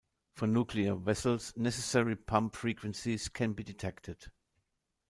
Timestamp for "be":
3.53-3.61